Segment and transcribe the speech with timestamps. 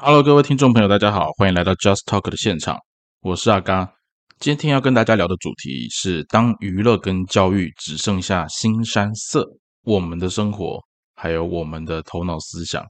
[0.00, 2.78] Hello，各位听众朋友，大家好，欢迎来到 Just Talk 的现场，
[3.20, 3.92] 我是阿嘎。
[4.38, 9.44] 今天要跟大家聊的主题是：当娱乐跟教育只剩下新山色，
[9.82, 10.78] 我们的生活
[11.16, 12.86] 还有我们的头脑思想，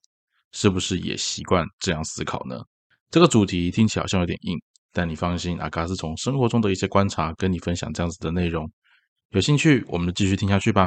[0.52, 2.60] 是不是也习惯这样思考呢？
[3.10, 4.58] 这个主题听起来好像有点硬，
[4.92, 8.70] 但你放心，阿嘎是从生活中的一些观察跟你分享这样子的内容。
[9.30, 10.86] 有兴趣，我们就继续听下去吧。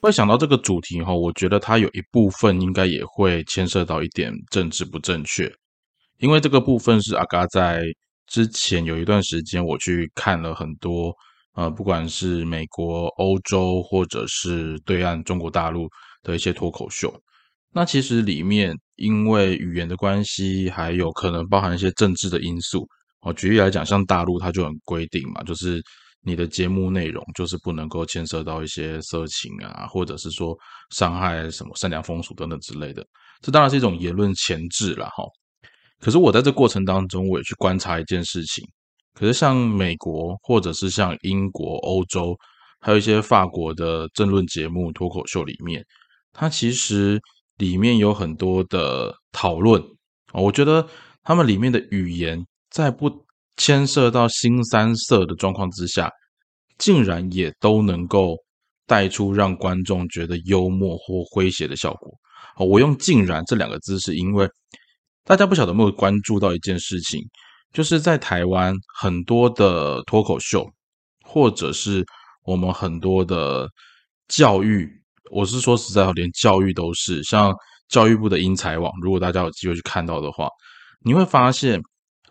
[0.00, 5.52] 会想到这个主题哈，我觉得它有一部分应该也会牵涉到一点政治不正确，
[6.18, 7.84] 因为这个部分是阿嘎在
[8.26, 11.12] 之前有一段时间我去看了很多
[11.54, 15.88] 呃，不管是美国、欧洲或者是对岸中国大陆
[16.22, 17.12] 的一些脱口秀，
[17.72, 22.88] 那其实里面因为语言的关系，还有可能包含一些政治的因素
[23.20, 23.32] 哦。
[23.32, 25.82] 举例来讲，像大陆它就很规定嘛，就是。
[26.22, 30.54] 你的节目内容就是不能够牵涉到一些色情啊，或者是说
[30.90, 33.02] 伤害什么善良风俗等等之类的。
[33.40, 35.24] 这当然是一种言论前置了哈。
[35.98, 38.62] 可是我在这过程当中，我也去观察一件事情。
[39.14, 42.36] 可是像美国，或者是像英国、欧洲，
[42.80, 45.82] 还有一些法国的政论节目、脱口秀里面，
[46.32, 47.18] 它其实
[47.56, 49.82] 里面有很多的讨论
[50.32, 50.86] 啊我觉得
[51.22, 53.24] 他们里面的语言在不。
[53.56, 56.10] 牵涉到新三色的状况之下，
[56.78, 58.36] 竟然也都能够
[58.86, 62.10] 带出让观众觉得幽默或诙谐的效果。
[62.56, 64.48] 我用“竟然”这两个字，是因为
[65.24, 67.20] 大家不晓得有没有关注到一件事情，
[67.72, 70.66] 就是在台湾很多的脱口秀，
[71.22, 72.04] 或者是
[72.44, 73.68] 我们很多的
[74.28, 74.90] 教育，
[75.30, 77.54] 我是说实在话，连教育都是像
[77.88, 80.48] 教育部的英才网，如果大家有机会去看到的话，
[81.04, 81.78] 你会发现。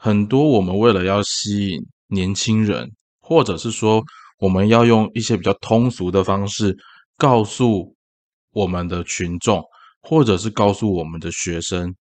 [0.01, 2.89] 很多我们为了要吸引年轻人，
[3.19, 4.01] 或者是说
[4.39, 6.73] 我们要用一些比较通俗的方式
[7.17, 7.93] 告诉
[8.53, 9.61] 我们的群众，
[10.01, 11.93] 或者是告诉我们的学生，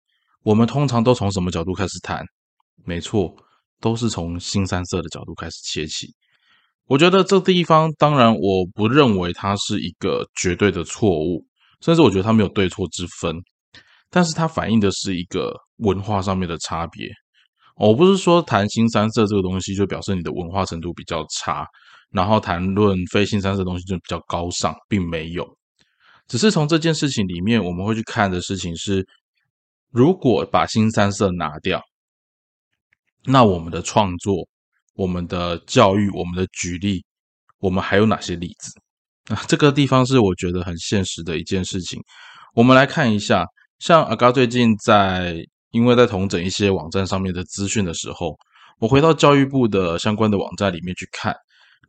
[0.44, 2.24] 我们通常都从什么角度开始谈？
[2.84, 3.34] 没错，
[3.80, 6.14] 都是从新三色的角度开始切起。
[6.86, 11.44] 我觉得这地方当然我不认为它是一个绝对的错误，
[11.80, 13.34] 甚至我觉得它没有对错之分，
[14.08, 17.08] 但是它反映的是一个文化上面的差别。
[17.78, 21.64] 我不是说谈新三色这个东西就表示你的文化程度比较差，
[22.10, 25.46] 然后谈论非新三色东西就比较高尚，并没有。
[26.26, 29.06] 只是从这件事情里面，我们会去看的事情是：
[29.90, 31.80] 如果把新三色拿掉，
[33.24, 34.34] 那我们的创作、
[34.94, 37.04] 我们的教育、我们的举例，
[37.60, 38.72] 我们还有哪些例子？
[39.32, 42.02] 啊， 这个地方是我觉得很现实的一件事情。
[42.54, 43.46] 我们来看一下，
[43.78, 45.46] 像阿高最近在。
[45.70, 48.36] 因为在同整一些网站上面的资讯的时候，
[48.78, 51.34] 我回到教育部的相关的网站里面去看。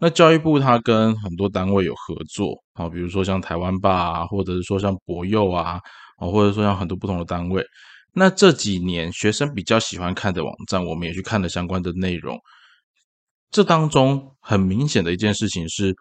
[0.01, 5.79] 那教育部它跟很多单位有合作啊，比如说像台湾霸啊，或者是说像博幼啊，
[6.17, 7.63] 啊，或者说像很多不同的单位。
[8.13, 12.37] 那这几年学生比较喜欢看的网站，我们也去看了相关的内容。
[13.51, 15.93] 这当中很明显的一件事情是，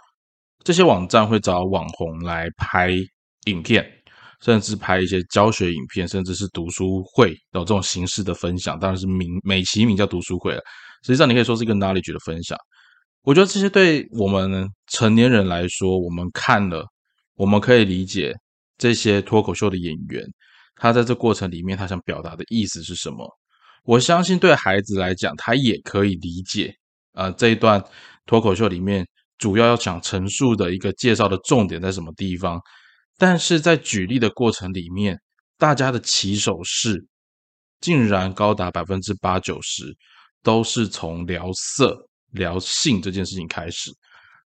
[0.65, 2.91] 这些网站会找网红来拍
[3.47, 3.85] 影片。
[4.41, 10.61] 甚至拍一些教学影片，甚至是读书会有这种形式的分享，当然是名美其名叫读书会了。
[11.03, 12.57] 实际上，你可以说是一个 knowledge 的分享。
[13.23, 16.87] 我觉得这些对我们成年人来说，我们看了，
[17.35, 18.35] 我们可以理解
[18.79, 20.25] 这些脱口秀的演员，
[20.77, 23.29] 他在这过程里面他想表达的意思是什么。
[23.85, 26.73] 我相信对孩子来讲，他也可以理解
[27.13, 27.83] 啊这一段
[28.25, 29.07] 脱口秀里面
[29.37, 32.61] 主要要想陈述的一个介绍的重点在什么地方。
[33.19, 35.21] 但是在举例的过程里面，
[35.59, 37.05] 大家的起手式
[37.81, 39.85] 竟然高达百分之八九十
[40.43, 41.99] 都是从聊色、
[42.31, 43.91] 聊性这件事情开始。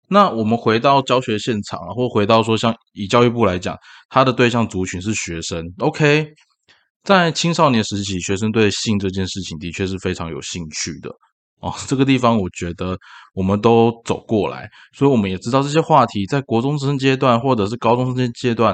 [0.07, 3.77] 那我们回到教学现场啊，或回到说，像以教育部来讲，
[4.09, 5.65] 他的对象族群是学生。
[5.79, 6.27] OK，
[7.03, 11.09] 在青少年时期，学生对性这件事情的确是非常有兴趣的。
[11.61, 12.97] 哦，这个地方我觉得
[13.35, 14.67] 我们都走过来，
[14.97, 18.73] 所以我们也知道这些话题在国中生阶段或者是高中生阶段，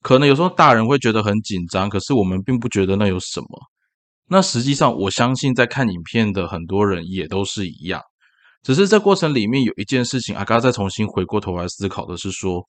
[0.00, 3.46] 可能有时候大人会觉得很紧张，可是我们并不觉得那有什么。
[4.26, 8.00] 那实际上，我相信在看影片的很多人也都是一样，
[8.62, 12.66] 只是在过程里面有一件事情，阿刚再重新回过头来思考的是说，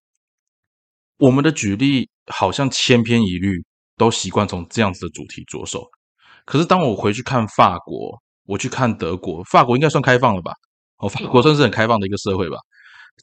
[1.17, 3.63] 我们的举例好像千篇一律，
[3.95, 5.85] 都习惯从这样子的主题着手，
[6.45, 8.21] 可是当我回去看法国。
[8.45, 10.53] 我去看德国，法国应该算开放了吧？
[10.97, 12.57] 哦，法国算是很开放的一个社会吧。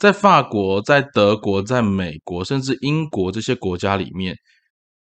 [0.00, 4.34] 在法国、在德国、在美国，甚至英国这些国家里面，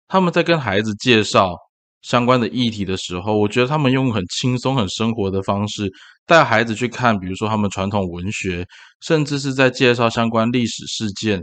[0.08, 1.56] 他们在跟孩子介绍
[2.02, 5.88] 相关的议题的时候，我觉得他们用很轻松、很生活的方式
[6.26, 8.66] 带孩子去看，比如说他们传统文学，
[9.00, 11.40] 甚至是在介绍相关历史事件，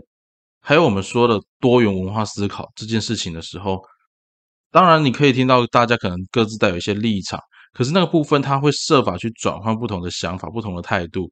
[0.61, 3.79] 还有我们说的多元文化思考这件事情的时候，
[4.69, 7.39] 当然你可以听到大家可能各自带有一些立场，
[7.73, 11.31] 可是那个部分他会设法去转换不同的想法、不同的态度。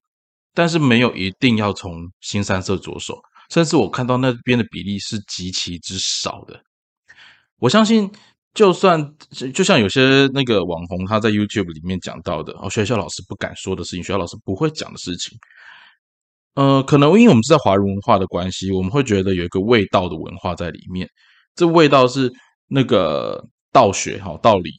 [0.53, 3.15] 但是没有一定要从新三色着手，
[3.51, 6.59] 甚至我看到那边的比例是极其之少的。
[7.59, 8.11] 我相信，
[8.55, 9.15] 就算
[9.53, 15.37] 就像有些那个网红他在 YouTube 里面讲到的，哦，学校老师不敢说的事情，学校老师不会讲的事情，
[16.55, 21.07] 呃，可能因为我们是在华人文化的关系，我们会觉得有一个味道的文化在里面，
[21.53, 22.33] 这味道是
[22.67, 24.71] 那个道学哈道理。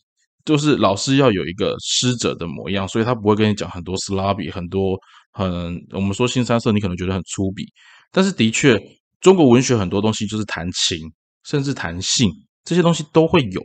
[0.49, 4.99] 就是老师要有一个师者的模样，所以他不会跟你讲很多 s l a b 很多
[5.31, 7.67] 很我们说新三色，你可能觉得很粗鄙，
[8.11, 8.83] 但是的确，
[9.21, 10.99] 中国文学很多东西就是谈情，
[11.45, 12.31] 甚至谈性，
[12.65, 13.63] 这些东西都会有。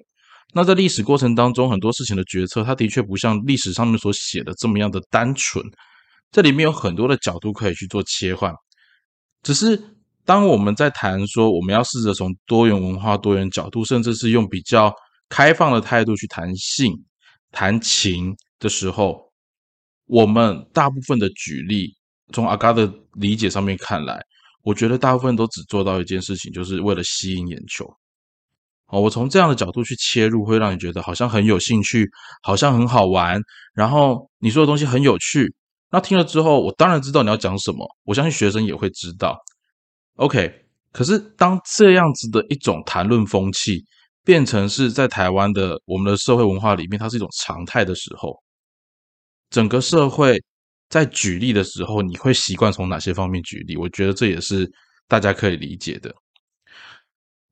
[0.53, 5.63] 那在历史过程当中，很多事情的决策，它的确不像历史上面所写的这么样的单纯，
[6.33, 8.53] 这里面有很多的角度可以去做切换。
[9.41, 9.81] 只是
[10.25, 14.93] 当我们在谈说，我们要试着从多元文化、多元角度，甚至是用比较。
[15.29, 16.93] 开放的态度去谈性、
[17.51, 19.31] 谈情的时候，
[20.05, 21.95] 我们大部分的举例，
[22.31, 24.21] 从阿嘎的理解上面看来，
[24.61, 27.85] 我觉得大部分都只做到一件事情，就是为了吸引眼球。
[28.87, 32.07] 哦，我从这样的角度去切入，会让你觉得好像很有兴趣，
[32.43, 33.41] 好像很好玩，
[33.73, 35.51] 然后你说的东西很有趣。
[35.89, 39.39] 那听了之后，我当然知道你要讲什么，我相信学生也会知道。
[40.17, 43.83] OK，可是当这样子的一种谈论风气。
[44.23, 48.41] 变成是在台湾的我们的社会文化里面，它是一种常态的时候，
[49.49, 50.41] 整个社会
[50.89, 53.75] 在举例的时候，你会习惯从哪些方面举例？
[53.75, 54.69] 我觉得这也是
[55.07, 56.13] 大家可以理解的。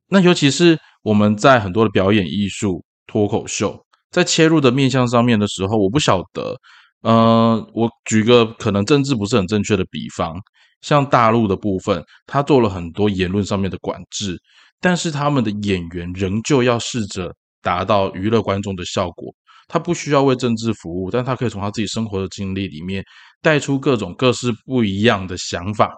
[0.07, 6.55] 那尤其是我们在很多的表演艺术、脱口秀，在切入的面向上面的时候，我不晓得，
[7.01, 10.35] 呃，我举个可能政治不是很正确的比方，
[10.81, 14.37] 像大陆的部分，他做了很多言论上面的管制。
[14.81, 19.33] 但是他们的演员仍旧要试着达到娱乐观众的效果，
[19.67, 23.01] 他不需要为政治服务，但他可以从他自己生活的经历里面
[23.41, 25.93] 带出各种各式不一样的想法、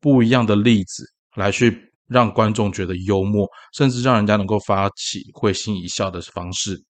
[0.00, 1.04] 不一样的例子，
[1.34, 6.80] 来去让观众觉得幽默，甚至让人家能够发起会心一笑的方式。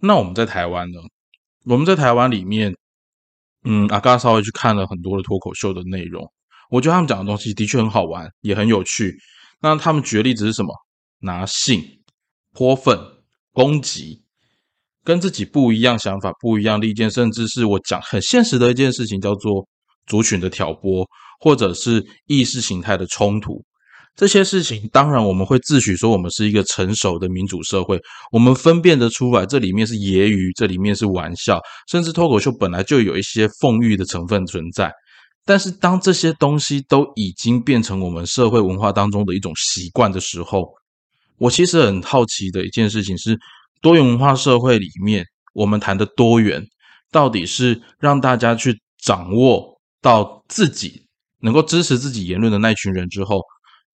[0.00, 0.98] 那我们在台湾呢？
[1.66, 2.74] 我们在台湾里面，
[3.64, 6.24] 嗯，阿嘎稍微去看了很多的脱口秀的内容，
[6.70, 9.16] 我觉得他们讲的东西的确很好玩，也很有趣。
[9.64, 10.74] 那他们举的例子是什么？
[11.20, 11.82] 拿性
[12.52, 12.98] 泼粪、
[13.50, 14.22] 攻击，
[15.02, 19.66] 跟自己不一样想法、不一样的意见，甚至是我讲很现实的一件事情，叫做
[20.06, 21.02] 族群的挑拨，
[21.40, 23.64] 或者是意识形态的冲突。
[24.14, 27.98] 这些事情，当然我们会自诩说我们是一个成熟的民主社会，
[28.32, 31.58] 我们分辨得出来，这里面是揶揄，这里面是玩笑，
[31.90, 34.92] 甚至脱口秀本来就有一些讽喻的成分存在。
[35.46, 40.72] 但是，当这些东西都已经变成我们社会文化当中的一种习惯的时候，
[41.36, 43.38] 我其实很好奇的一件事情是：
[43.82, 46.66] 多元文化社会里面，我们谈的多元，
[47.10, 51.06] 到底是让大家去掌握到自己
[51.40, 53.42] 能够支持自己言论的那群人之后，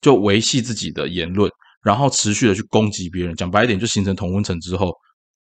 [0.01, 1.51] 就维系自己的言论，
[1.83, 3.35] 然后持续的去攻击别人。
[3.35, 4.93] 讲白一点，就形成同温层之后，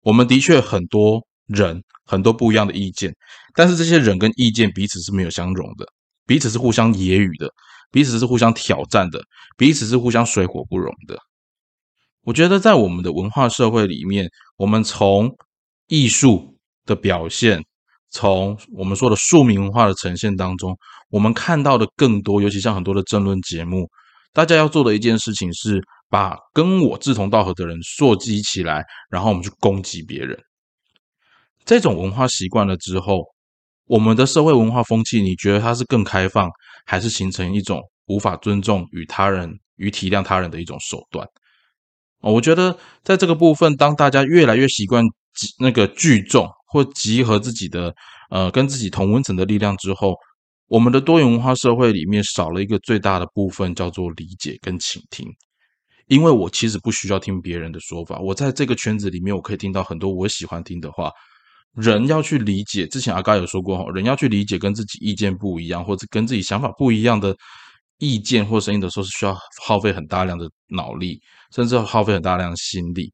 [0.03, 3.15] 我们的确很多人很多不一样的意见，
[3.55, 5.87] 但是这些人跟意见彼此是没有相容的。
[6.31, 7.53] 彼此是互相揶揄的，
[7.91, 9.21] 彼此是互相挑战的，
[9.57, 11.19] 彼此是互相水火不容的。
[12.23, 15.29] 我觉得在我们的文化社会里面，我们从
[15.89, 16.57] 艺术
[16.87, 17.61] 的表现，
[18.11, 23.91] 从我们说的庶民文化的呈现当中，我们看到的更多，尤其像很多的争论节目，
[24.33, 30.39] 大家要做的一件事情是把跟我志同道合的人塑积起来，然后我们去攻击别人。
[31.65, 33.25] 这种文化习惯了之后。
[33.91, 36.49] 我们的社会文化风气，你觉得它是更开放，
[36.87, 41.27] 还是形成一种无法尊重与他人、与体谅他人的一种手段？
[42.21, 45.05] 哦，我觉得在这个部分，当大家越来越习惯
[45.35, 47.93] 集那个聚众或集合自己的
[48.31, 50.15] 呃跟自己同温层的力量之后，
[50.69, 55.27] 我们的多元文化社会里面少了一个最大的部分，叫做理解跟倾听。
[56.07, 61.11] 因为我其实不需要听别人的说法，我在这个圈子里面，我可以听到很多我喜欢听的话。
[61.75, 67.35] 人要去理解，之前阿嘎有说过哈，人要去理解跟自己意见不一样，或者跟自己想法不一样的
[67.99, 71.21] 意见或声音的时候，是需要耗费很大量的脑力，
[71.55, 73.13] 甚至耗费很大量的心力。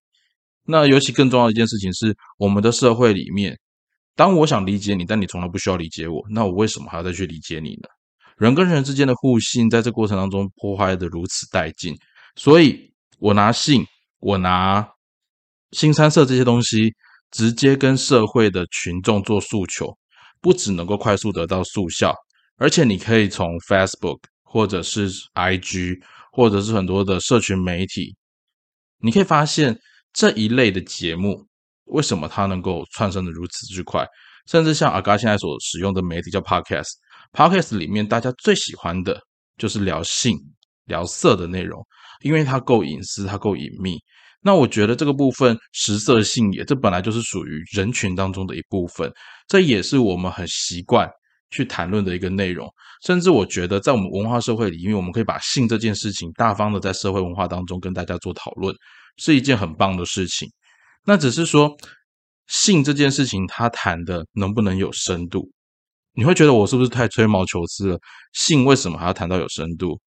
[0.65, 3.57] 那尤其更重要的一件事情是，我们的社会里面，
[4.17, 7.89] 当我想理解你，但你从来不需要理解我，那我为什么还要再去理解你呢？
[8.37, 11.95] 人跟人之间的互信，在这过程当中破坏的如此殆尽。
[12.35, 13.87] 所以，我拿性，
[14.21, 14.87] 我拿
[15.71, 16.93] 新三色这些东西，
[17.31, 19.97] 直接跟社会的群众做诉求，
[20.41, 22.15] 不只能够快速得到速效，
[22.57, 26.01] 而且你可以从 Facebook 或者是 IG，
[26.33, 28.17] 或者是很多的社群媒体，
[28.99, 29.79] 你可以发现
[30.13, 31.47] 这一类的节目，
[31.87, 34.07] 为什么它能够窜升的如此之快？
[34.47, 39.21] 甚至像阿嘎现在所使用的媒体叫 Podcast，Podcast 里面大家最喜欢的
[39.59, 40.39] 就是聊性、
[40.85, 41.85] 聊色的内容，
[42.23, 43.99] 因为它够隐私，它够隐秘。
[44.47, 49.13] 那我觉得这个部分食色性也，这本来就是属于人群当中的一部分，
[49.49, 51.11] 这也是我们很习惯
[51.51, 52.73] 去谈论的一个内容。
[53.05, 58.73] 甚至我觉得，在我们文化社会里，因为我们可以把性这件事情大方的在社会文化当中跟大家做讨论，
[59.17, 60.49] 是一件很棒的事情。
[61.05, 61.77] 那只是说。
[62.49, 65.51] 性这件事情，他谈的能不能有深度？
[66.13, 67.99] 你会觉得我是不是太吹毛求疵了？
[68.35, 70.01] 性为什么还要谈到有深度？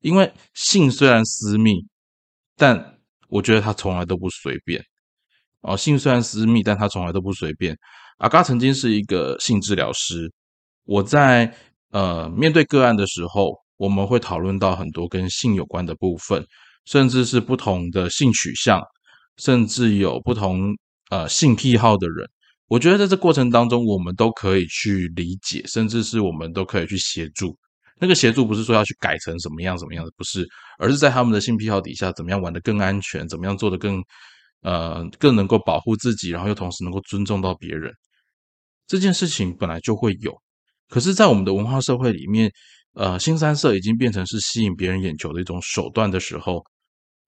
[0.00, 1.84] 因为性虽然私密，
[2.56, 2.91] 但
[3.32, 4.78] 我觉得他从来都不随便。
[5.62, 7.74] 哦，性虽然私密，但他从来都不随便。
[8.18, 10.30] 阿嘎曾经是一个性治疗师，
[10.84, 11.52] 我在
[11.90, 16.44] 呃面对个案的时候，我们会讨论到很多跟性有关的部分，
[16.84, 18.80] 甚至是不同的性取向，
[19.38, 20.76] 甚至有不同。
[21.10, 22.26] 呃，性癖好的人，
[22.68, 27.54] 我觉得在这过程当中，我们都可以去理解，甚至是我们都可以去协助。
[28.02, 30.44] 那个协助不是说要去改成什么样什么样的，不是，
[30.80, 34.02] 而是在他们的性癖好底下，怎么样玩得更安全，怎么样做得更
[34.62, 37.92] 呃更能够保护自己，然后又同时能够尊重到别人。
[38.88, 40.36] 这件事情本来就会有，
[40.88, 42.50] 可是，在我们的文化社会里面，
[42.94, 46.62] 呃，新三色已经变成是吸引别人眼球的一种手段的时候。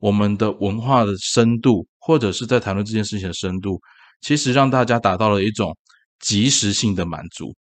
[0.00, 3.81] 我们的文化的深度，或者是在谈论这件事情的深度，
[4.21, 5.75] 其实让大家达到了一种
[6.19, 7.54] 即时性的满足。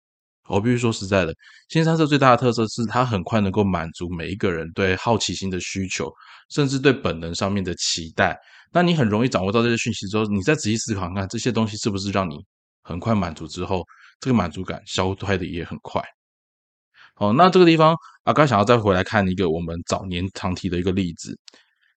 [0.48, 1.34] 我必须说实在的，
[1.68, 6.12] 新三色最大的特色是它很快能够满足每一个人对好奇心的需求，
[6.50, 8.38] 甚至对本能上面的期待。
[8.70, 12.36] 那你很容易掌握到这些讯息之后，你再仔细思考看，这些东西是不是让你
[12.82, 13.82] 很快满足之后，
[14.20, 16.02] 这个满足感消退的也很快。
[17.14, 21.38] 好，那这个地方阿刚想要再回来看一个我们早年常提的一个例子。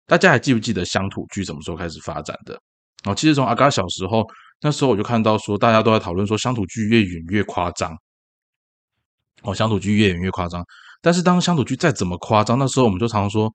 [0.06, 2.58] 大家还记不记得乡土剧什么时候开始发展的？
[3.04, 4.25] 哦，其实从阿嘎小时候
[4.62, 7.94] 那时候我就看到说，大家都在讨论说乡土剧越演越夸张。
[9.44, 10.63] 哦，乡土剧越演越夸张。
[11.01, 13.53] 但是当乡土剧再怎么夸张，那时候我们就常说，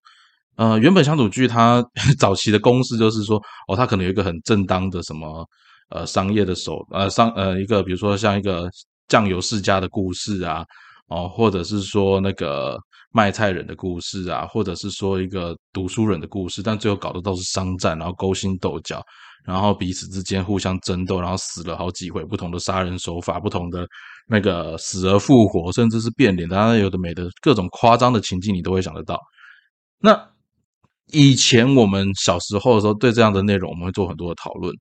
[0.57, 1.85] 呃，原本乡土剧它
[2.19, 5.47] 早期的公式就是说，哦，它可能有一个很正当的什么
[5.91, 8.69] 呃商业的手呃商呃一个比如说像一个
[9.09, 10.65] 酱油世家的故事啊，
[11.09, 12.79] 哦，或者是说那个。
[13.15, 19.03] 卖菜人的故事啊，或者是说一个读书人的故事，但最后搞的都是商战，然后勾心斗角，
[19.45, 23.87] 然后彼此之间互相争斗，然后死了好几回，不同的杀人手法，不同的
[24.29, 29.19] 那个死而复活，甚至是变脸，当然有的没的各种夸张的情境，你都会想得到。
[29.99, 30.17] 那
[31.13, 34.73] 以前我们小时候的时候，对这样的内容，我们会做很多的讨论。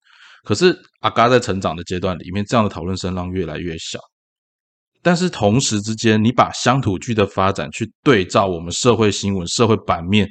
[0.44, 4.00] 可是阿嘎在成长的阶段里面，这样的讨论声浪越来越小。
[5.04, 10.28] 但是同时之间，你把乡土剧的发展去对照我们社会新闻、社会版面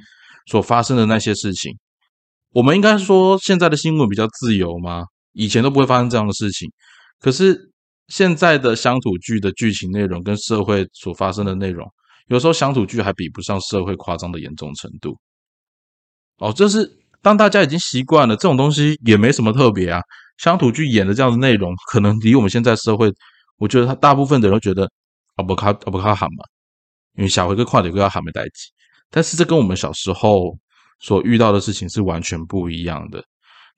[0.46, 1.72] 所发生的那些事情，
[2.52, 5.04] 我们应该说现在的新闻比较自由吗？
[5.32, 6.68] 以前都不会发生这样的事情。
[7.20, 7.56] 可是
[8.08, 11.86] 现在的乡土剧的剧情内容跟社会所发生的内容，
[12.26, 15.16] 有时候乡土剧还比不上社会夸张的严重程度。
[16.38, 16.90] 哦，这是
[17.22, 20.00] 当大家已经习惯了这种东西，也没什么特别啊。
[20.38, 23.12] 乡土剧演的这样的内容，可能离我们现在社会。
[23.58, 24.90] 我觉得他大部分的人都觉得
[25.36, 26.44] 阿布卡阿布卡喊嘛，
[27.16, 28.72] 因为小回跟跨点跟要喊没在一起，
[29.10, 30.56] 但是这跟我们小时候
[31.00, 33.24] 所遇到的事情是完全不一样的。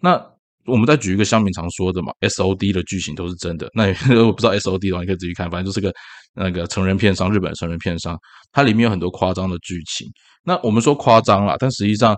[0.01, 0.21] 那
[0.67, 3.69] 我们再举一个乡民常说的嘛，S O D 的剧情都是真的。
[3.75, 3.87] 那
[4.25, 5.93] 我 不知道 S O D 的话，你可以自己看，反正就是个
[6.35, 8.17] 那个成人片商，日本成人片商，
[8.53, 10.07] 它里面有很多夸张的剧情。
[10.45, 12.15] 那我们说夸张了，但实际上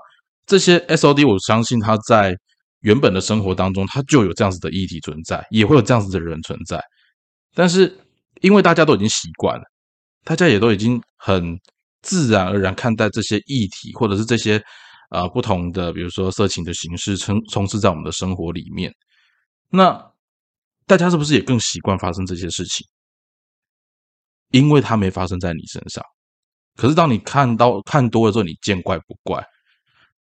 [0.47, 2.37] 这些 S O D，我相信他在
[2.81, 6.79] 原本的生活当中，他就有这样子的议题存在，也会有这样子的人存在。
[7.55, 7.95] 但是，
[8.43, 9.65] 因为大家都已经习惯了，
[10.23, 11.59] 大家也都已经很
[12.03, 14.63] 自然而然看待这些议题，或者是这些
[15.11, 18.93] 啊不同的，比如说色情的形式，充充斥在我们的生活里面。
[19.71, 20.13] 那
[20.87, 22.87] 大家是不是也更习惯发生这些事情？
[24.51, 26.05] 因为它没发生在你身上。
[26.77, 29.45] 可是当你看到看多了之后，你见怪不怪。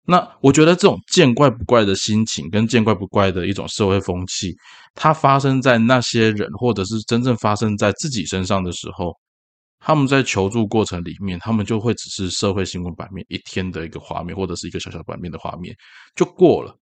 [0.08, 4.54] 那我觉得这种见怪不怪的心情，跟见怪不怪的一种社会风气，
[4.94, 9.12] 它发生在那些人，或者是真正发生在自己身上的时候，
[9.86, 15.72] 他们在求助过程里面，他们就会只是社会新闻版面一天的一个画面，或者是一个小小版面的画面
[16.16, 16.76] 就过了。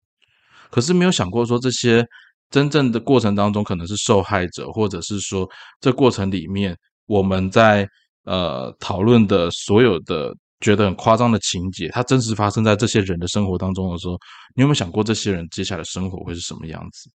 [0.71, 2.03] 可是没有想过说，这些
[2.49, 5.47] 真正的过程当中，可能是受害者，或者是说
[5.83, 7.87] 这过程里面我们在
[8.25, 14.15] 呃讨论的所有的觉得很夸张的情节，它真实发生在这些人的生活当中的时候，
[14.57, 17.11] 你有没有想过这些人接下来生活会是什么样子？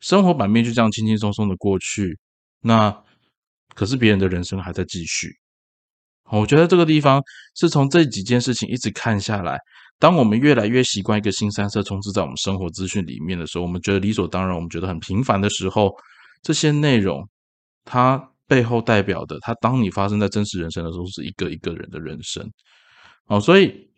[0.00, 2.14] 生活版面就这样轻轻松松的过去，
[2.60, 2.94] 那
[3.74, 5.28] 可是别人的人生还在继续。
[6.30, 7.22] 我觉得这个地方
[7.54, 9.58] 是从这几件事情一直看下来，
[9.98, 15.90] 当我们越来越习惯一个新三色充斥在我们生活资讯里面的时候，我们觉得理所当然，我们觉得很平凡的时候，
[16.42, 17.26] 这些内容
[17.84, 22.46] 它背后代表的，它当你发生在真实人生的时候，是一个一个人的人生。
[23.28, 23.88] 哦，所以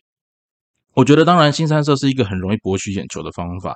[0.95, 3.75] 我觉得，当然新三色是一个很容易博取眼球的方法。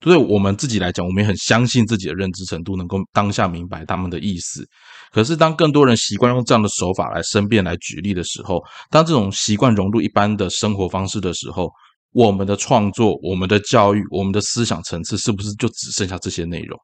[0.00, 4.66] 对我们自己来讲，我们也很相信自己的认知程度能够当下明白他们的意思。
[5.12, 11.70] 可是，当更多人习惯用这样的手法来申辩、来举例的时候，当这种习惯融入一般的生活方式的时候，
[12.12, 16.78] 我们的创作、我们的教育、我们的思想层次，是不是就只剩下这些内容？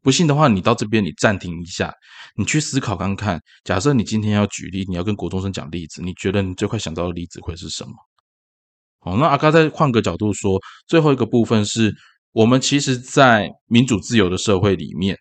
[0.00, 1.92] 不信的话，你到这边你暂停一下，
[2.36, 3.40] 你去思考看看。
[3.64, 7.90] 假设你今天要举例，你要跟国中生讲例子，你觉得你最快想到的例子会是什么？
[9.00, 11.92] 好，那阿嘎再换个角度说，最后一个部分是。
[12.36, 15.16] 我们其实，在民主自由的社会里面，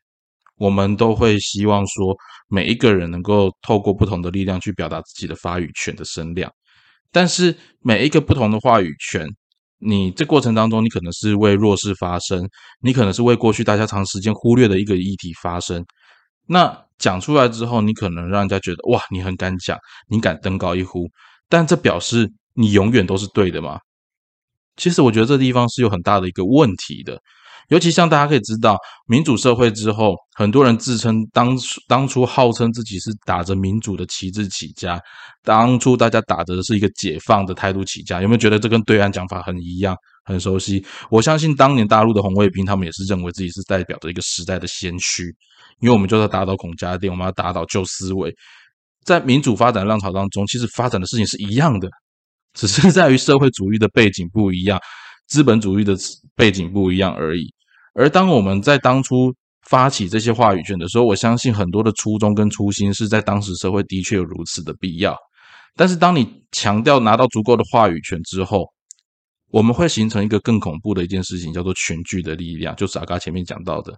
[0.57, 2.13] 我们都会希望说，
[2.49, 6.51] 每一个人能够透过不同的力量去表达自己的发语权的声量。
[7.13, 9.25] 但是，每一个不同的话语权，
[9.79, 12.45] 你这过程当中，你可能是为弱势发声，
[12.81, 15.85] 你可能是为过去大家长时间忽略的一个议题发声。
[16.45, 19.79] 那讲出来之后，你可能让人家觉得，哇，你很敢讲，
[20.09, 21.09] 你敢登高一呼。
[21.47, 23.79] 但这表示你永远都是对的吗？
[24.77, 27.19] 其实我觉得这地方是有很大的一个问题的，
[27.69, 28.77] 尤其像大家可以知道，
[29.07, 34.99] 民主社会之后，很多人自称当当初号称自己是打着民主的旗帜起家，
[35.43, 40.85] 当初大家打着的是一个解放的态度起家，有没有觉得这跟对岸讲法很一样，很熟悉？
[41.09, 45.23] 我相信当年大陆的红卫兵，他们也是认为自己是代表着一个时代的先驱，
[45.79, 48.31] 因为我们就是要打倒孔家店，我们要打倒旧思维，
[49.05, 51.89] 在民主发展浪潮当中，其实发展的事情是一样的。
[52.55, 54.79] 只是在于社会主义的背景不一样，
[55.27, 55.95] 资本主义的
[56.35, 57.53] 背景不一样而已。
[57.93, 59.33] 而当我们在当初
[59.69, 65.15] 发起这些话语权的时候，我相信很多的初衷跟初心是在当时社会的确有如此的必要。
[65.75, 68.65] 但是当你强调拿到足够的话语权之后，
[69.51, 72.75] 我们会形成一个更恐怖的一件事情，叫做群聚的力量。
[72.75, 73.93] 就是阿嘎前面讲到的，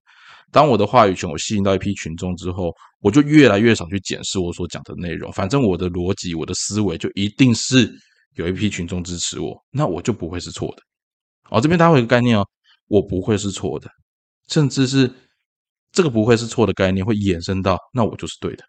[0.52, 7.94] 当我的话语权我吸引到一批群众之后，我就越来越少去检视我所讲的内容，反正我的逻辑、我的思维就一定是。
[8.38, 10.84] 有一批群众支持我，那我就不会是错的。
[11.50, 12.48] 哦，这边大家有一个概念哦，
[12.88, 13.90] 我不会是错的，
[14.48, 15.12] 甚至是
[15.92, 18.64] 这个不会是错的概念会衍生到，那我就是对的。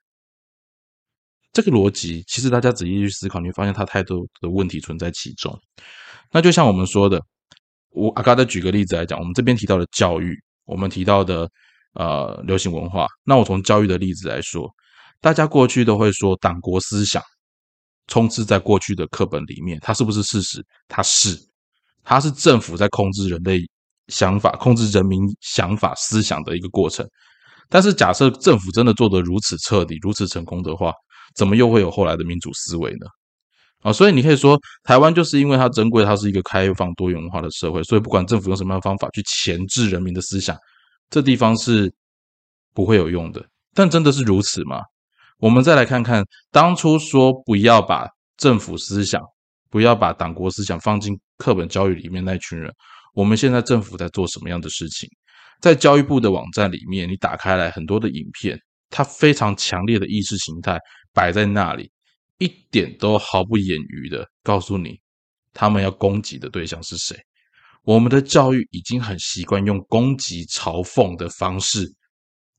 [1.53, 5.59] 这个逻辑其实大家仔细去思考，你会发现它太多的问题存在其中。
[6.31, 7.21] 那就像我们说的，
[7.91, 11.51] 我阿嘎再举个例子来讲，我们这边提到的教育，我们提到的
[11.95, 14.71] 呃流行文化，那我从教育的例子来说，
[15.21, 17.21] 大家过去都会说党国思想。
[18.09, 20.65] 充斥在过去的课本里面，它是不是事实？
[20.89, 21.39] 它是，
[22.03, 23.61] 它是政府在控制人类
[24.09, 27.07] 想法、控制人民想法、思想的一个过程。
[27.69, 30.93] 但是，假设政府真的做得如此彻底、如此成功的话，
[31.35, 33.07] 怎么又会有后来的民主思维呢？
[33.83, 40.57] 啊，所以你可以说，台湾就是因为它珍贵，它是一个开放多元文化的社会，所以不管政府用什么样的方法去钳制人民的思想，
[41.11, 41.93] 这地方是
[42.75, 43.47] 不会有用的。
[43.75, 44.81] 但真的是如此吗？
[45.39, 49.23] 我们再来看看当初说不要把政府思想、
[49.71, 52.73] 不要把党国思想放进课本教育里面那群人，
[53.15, 55.09] 我们现在政府在做什么样的事情？
[55.61, 60.79] 在教育部的网站里面，你打开来很多的影片，它非常强烈的意识形态
[61.13, 61.91] 摆在那里，
[62.39, 65.01] 一点都毫不掩瑜的告诉你，
[65.53, 67.17] 他们要攻击的对象是谁。
[67.83, 71.93] 我们的教育已经很习惯用攻击、嘲讽的方式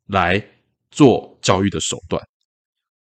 [0.08, 0.42] 来
[0.92, 2.22] 做教育的手段。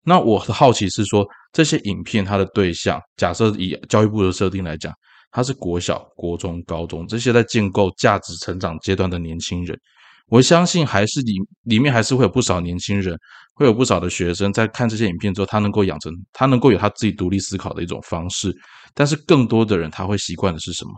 [0.06, 4.94] 那我的好奇是说，这些影片它的对象，假设以教育部的设定来讲，
[5.32, 9.80] 它是国小、国中、高中这些在建构价值成长阶段的年轻人，
[10.28, 13.18] 我相信还是里里面还是会有不少年轻人，
[13.56, 18.54] 会有不少的学生在看这些影片之后，他能够养成，他能够有他自己独立思考的一种方式。
[18.94, 20.92] 但是更多的人，他会习惯的是什么？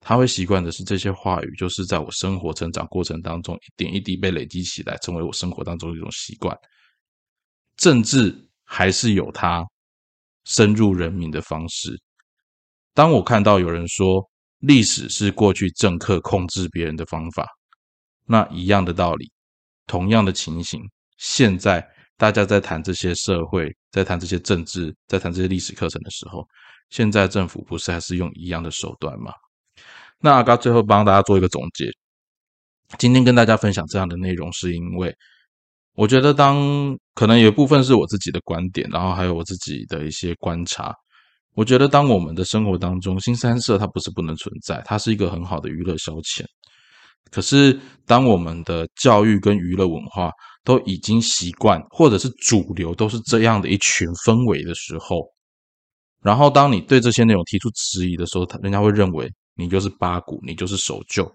[0.00, 6.56] 他会习惯的是这些话语，就是在我生活成长过程当中一点一滴被累积起来，成为我生活当中的一种习惯。
[7.80, 9.66] 政治还是有它
[10.44, 11.98] 深入人民的方式。
[12.92, 14.22] 当我看到有人说
[14.58, 17.48] 历史是过去政客控制别人的方法，
[18.26, 19.32] 那一样的道理，
[19.86, 20.78] 同样的情形，
[21.16, 21.82] 现在
[22.18, 26.46] 大家在谈这些社会，在谈这些政治，在谈这些历史课程的时候，
[26.90, 29.32] 现在政府不是还是用一样的手段吗？
[30.18, 31.90] 那阿嘎最后帮大家做一个总结，
[32.98, 35.16] 今天跟大家分享这样的内容，是因为。
[35.94, 40.94] 我觉得，当可能有一部分是我自己的观点，然后还有我自己的一些观察。
[41.54, 46.42] 我觉得，当我们的生活当中，新三色它不是不能存在，它是一个很好的娱乐消遣。
[47.30, 50.30] 可是，当我们的教育跟娱乐文化
[50.64, 55.26] 都已经习惯，或者是主流都是这样的一群氛围的时候，
[56.22, 61.30] 然后当你对这些内容提出质疑的时候，他人家会认为你就是八股，你就是守旧。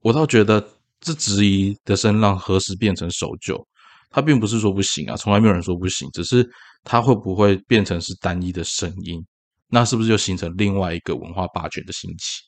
[0.00, 0.66] 我倒觉得。
[1.04, 3.62] 这质疑的声浪何时变成守旧？
[4.10, 6.48] 它并不是说不行啊，从来没有人说不行，只是
[6.82, 9.24] 它会不会变成是单一的声音？
[9.68, 12.40] 那是不是就形成另外一个文化霸权的兴起？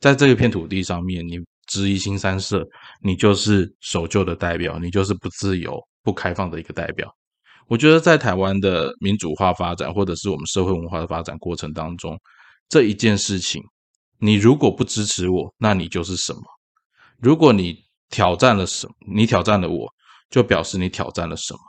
[0.00, 2.64] 在这一片土地上面，你质疑新三社，
[3.02, 7.12] 你就是守旧的代表，你就是不自由、不开放的一个代表。
[7.66, 12.16] 我觉得在台湾的民主化发展，或者是我们社会文化的发展过程当中，
[12.68, 13.60] 这一件事情，
[14.18, 16.40] 你如果不支持我，那你就是什么？
[17.20, 17.76] 如果你
[18.08, 19.88] 挑战了什，你挑战了我，
[20.30, 21.60] 就表示你挑战了什么？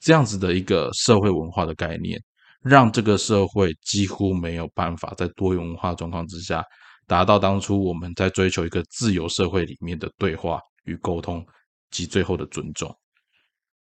[0.00, 2.22] 这样子的一个社会文化的概念，
[2.62, 6.64] 让这个社会几乎没有办法在多元文化状况之下，
[7.06, 11.44] 达到当初我们在追求一个自由社会里面的对话与沟通
[11.90, 12.88] 及最后的尊重。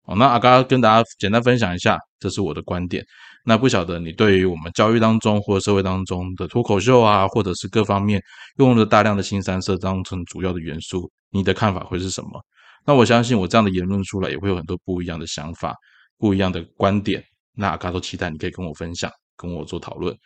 [0.03, 3.05] 好，那阿嘎跟大家简单分享一下，这是我的观点。
[3.45, 8.21] 那不晓得你对于我们教育当中或者社会当中的脱口秀啊，或者是各方面
[8.57, 12.43] 用了大量的新三色当成主要的元素，你的看法会是什么？
[12.87, 15.75] 那我相信我这样的言论出来，也会有很多不一样的想法、
[16.19, 17.23] 不一样的观点。
[17.57, 20.17] 那阿嘎都期待你可以跟我分享，跟我做讨论。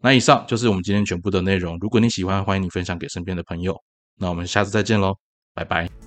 [0.00, 1.78] 那以上就是我们今天全部的内容。
[1.80, 3.74] 如果你喜欢，欢迎你分享给身边的朋友。
[4.18, 5.14] 那我们下次再见喽，
[5.54, 6.05] 拜拜。